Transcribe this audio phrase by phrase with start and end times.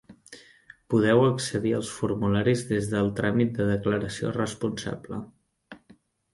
[0.93, 5.25] Podeu accedir als formularis des del tràmit de Declaració Responsable.